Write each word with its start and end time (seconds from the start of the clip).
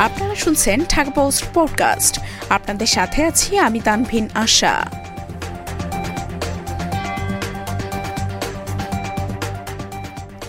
আপনারা 0.00 0.34
শুনছেন 0.34 0.84
Dhaka 0.88 1.10
post 1.10 1.44
podcast. 1.54 2.20
আপনাদের 2.50 2.86
সাথে 2.86 3.24
আছি 3.24 3.58
আমি 3.58 3.80
তানভিন 3.80 4.28
আশা। 4.34 4.90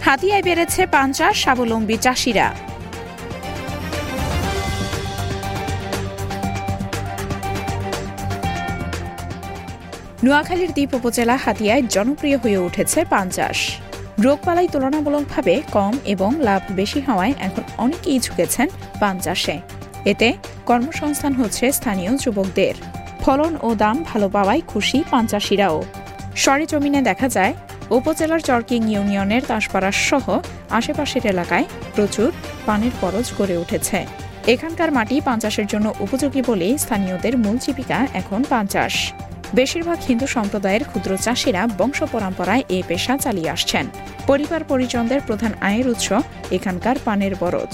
হাতিয়ায় 0.05 0.43
বেড়েছে 0.43 0.87
পাঞ্চাশ 0.87 1.41
স্বাবলম্বী 1.41 1.97
চাষিরা। 1.97 2.53
নোয়াখালীর 10.23 10.71
দ্বীপ 10.71 10.93
উপজেলা 10.93 11.35
হাতিয়ায় 11.37 11.81
জনপ্রিয় 11.81 12.37
হয়ে 12.37 12.57
উঠেছে 12.57 13.05
পান 13.05 13.29
চাষ 13.29 13.71
রোগবালাই 14.25 14.67
তুলনামূলকভাবে 14.73 15.53
কম 15.75 15.93
এবং 16.13 16.31
লাভ 16.47 16.61
বেশি 16.79 16.99
হওয়ায় 17.07 17.33
এখন 17.47 17.63
অনেকেই 17.83 18.17
ঝুঁকেছেন 18.25 18.67
পান 19.01 19.15
চাষে। 19.25 19.55
এতে 20.11 20.27
কর্মসংস্থান 20.69 21.33
হচ্ছে 21.39 21.65
স্থানীয় 21.77 22.11
যুবকদের। 22.23 22.75
ফলন 23.23 23.53
ও 23.67 23.69
দাম 23.83 23.97
ভালো 24.09 24.27
পাওয়ায় 24.35 24.61
খুশি 24.71 24.99
পান 25.11 25.23
চাষিরাও। 25.31 25.77
সরেজমিনে 26.43 27.01
দেখা 27.09 27.27
যায়, 27.35 27.53
উপজেলার 27.97 28.41
চরকিং 28.47 28.81
ইউনিয়নের 28.93 29.43
তাসপাড়া 29.49 29.91
সহ 30.07 30.25
আশেপাশের 30.77 31.23
এলাকায় 31.33 31.65
প্রচুর 31.95 32.29
পানের 32.65 32.93
পরজ 33.01 33.27
গড়ে 33.37 33.55
উঠেছে। 33.63 33.99
এখানকার 34.53 34.89
মাটি 34.97 35.15
পান 35.27 35.37
চাষের 35.43 35.67
জন্য 35.73 35.87
উপযোগী 36.05 36.41
বলেই 36.49 36.73
স্থানীয়দের 36.83 37.35
মূল 37.43 37.57
জীবিকা 37.63 37.99
এখন 38.21 38.39
পান 38.51 38.65
চাষ। 38.73 38.95
বেশিরভাগ 39.59 39.99
হিন্দু 40.09 40.27
সম্প্রদায়ের 40.35 40.83
ক্ষুদ্র 40.89 41.11
চাষিরা 41.25 41.61
বংশ 41.79 41.99
পরম্পরায় 42.13 42.63
এ 42.77 42.79
পেশা 42.89 43.13
চালিয়ে 43.23 43.51
আসছেন। 43.55 43.85
পরিবার 44.27 44.63
পরিজনদের 44.63 45.21
প্রধান 45.21 45.53
আয়ের 45.61 45.87
উৎস 45.87 46.07
এখানকার 46.51 46.95
পানের 47.05 47.33
বরজ। 47.39 47.73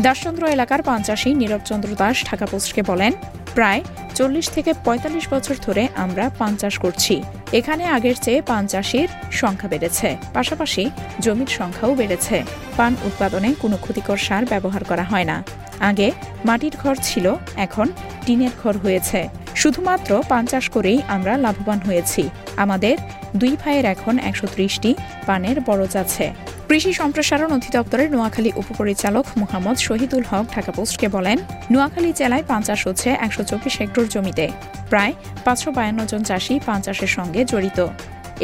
দাসচন্দ্র 0.00 0.46
এলাকার 0.46 0.82
পান 0.82 1.00
নীরবচন্দ্র 1.26 1.88
দাস 1.94 2.16
ঢাকা 2.24 2.46
পোস্টকে 2.46 2.82
বলেন, 2.82 3.12
প্রায় 3.54 3.80
চল্লিশ 4.14 4.46
থেকে 4.50 4.72
পঁয়তাল্লিশ 4.84 5.26
বছর 5.30 5.54
ধরে 5.62 5.88
আমরা 5.94 6.30
পান 6.38 6.56
চাষ 6.56 6.78
করছি। 6.78 7.22
এখানে 7.52 7.84
আগের 7.86 8.16
চেয়ে 8.22 8.42
পান 8.42 8.66
চাষির 8.66 9.08
সংখ্যা 9.32 9.68
বেড়েছে। 9.68 10.16
পাশাপাশি 10.34 10.90
জমির 11.20 11.46
সংখ্যাও 11.46 11.94
বেড়েছে। 11.94 12.42
পান 12.76 12.96
উৎপাদনে 13.04 13.54
কোনো 13.60 13.76
ক্ষতিকর 13.76 14.16
সার 14.16 14.44
ব্যবহার 14.44 14.84
করা 14.84 15.02
হয় 15.02 15.24
না। 15.24 15.44
আগে 15.80 16.12
মাটির 16.44 16.74
ঘর 16.82 16.96
ছিল, 17.02 17.34
এখন 17.56 17.86
টিনের 18.26 18.54
ঘর 18.62 18.76
হয়েছে। 18.76 19.28
শুধুমাত্র 19.54 20.22
পান 20.28 20.46
চাষ 20.46 20.68
করেই 20.70 21.02
আমরা 21.08 21.36
লাভবান 21.36 21.78
হয়েছি। 21.78 22.28
আমাদের 22.56 22.96
দুই 23.40 23.56
ভাইয়ের 23.62 23.86
এখন 23.94 24.14
একশো 24.28 24.46
ত্রিশটি 24.54 24.90
পানের 25.26 25.56
বরজ 25.60 25.92
আছে। 25.96 26.26
কৃষি 26.68 26.92
সম্প্রসারণ 26.92 27.50
অধিদপ্তরের 27.52 28.08
নোয়াখালী 28.14 28.50
উপপরিচালক 28.56 29.26
মোহাম্মদ 29.36 29.76
শহীদুল 29.86 30.24
হক 30.30 30.46
ঢাকা 30.54 30.72
পোস্টকে 30.72 31.08
বলেন, 31.08 31.38
নোয়াখালী 31.72 32.10
জেলায় 32.12 32.44
পান 32.48 32.62
চাষ 32.62 32.80
হচ্ছে 32.86 33.08
একশো 33.10 33.42
চব্বিশ 33.44 33.74
হেক্টর 33.80 34.04
জমিতে। 34.08 34.46
প্রায় 34.90 35.12
পাঁচশো 35.44 35.70
বায়ান্ন 35.72 36.00
জন 36.10 36.22
চাষি 36.22 36.54
পান 36.66 36.80
চাষের 36.82 37.10
সঙ্গে 37.16 37.40
জড়িত। 37.44 37.78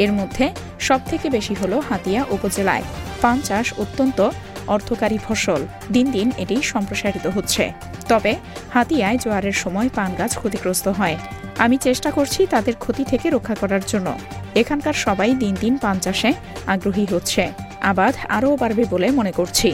এর 0.03 0.11
মধ্যে 0.13 0.45
সবথেকে 0.79 1.27
বেশি 1.29 1.53
হল 1.61 1.73
হাতিয়া 1.89 2.21
উপজেলায়। 2.35 2.83
পান 3.21 3.37
চাষ 3.47 3.67
অত্যন্ত 3.77 4.19
অর্থকারী 4.75 5.17
ফসল। 5.27 5.61
দিন 5.91 6.07
দিন 6.11 6.27
এটি 6.37 6.55
সম্প্রসারিত 6.63 7.25
হচ্ছে। 7.27 7.63
তবে 8.07 8.33
হাতিয়ায় 8.73 9.17
জোয়ারের 9.17 9.55
সময় 9.63 9.89
পান 9.95 10.11
গাছ 10.17 10.31
ক্ষতিগ্রস্ত 10.37 10.87
হয়। 10.99 11.17
আমি 11.57 11.75
চেষ্টা 11.77 12.09
করছি 12.11 12.41
তাদের 12.45 12.75
ক্ষতি 12.75 13.03
থেকে 13.03 13.27
রক্ষা 13.29 13.55
করার 13.55 13.83
জন্য। 13.87 14.07
এখানকার 14.55 14.95
সবাই 15.05 15.31
দিন 15.33 15.53
দিন 15.59 15.73
পান 15.77 15.97
চাষে 15.99 16.31
আগ্রহী 16.67 17.05
হচ্ছে। 17.11 17.43
আবাদ 17.91 18.13
আরও 18.29 18.49
বাড়বে 18.57 18.83
বলে 18.89 19.07
মনে 19.11 19.31
করছি। 19.31 19.69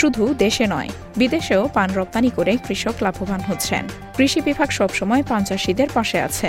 শুধু 0.00 0.22
দেশে 0.44 0.66
নয়, 0.66 0.90
বিদেশেও 1.16 1.62
পান 1.76 1.88
রপ্তানি 1.94 2.30
করে 2.36 2.52
কৃষক 2.66 2.96
লাভবান 3.02 3.42
হচ্ছেন। 3.48 3.84
কৃষি 4.16 4.40
বিভাগ 4.40 4.68
সবসময় 4.78 5.22
পান 5.28 5.42
চাষিদের 5.44 5.88
পাশে 5.94 6.18
আছে। 6.28 6.48